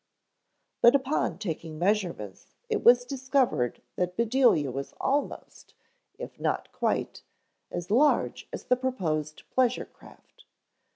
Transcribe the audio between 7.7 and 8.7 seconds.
large as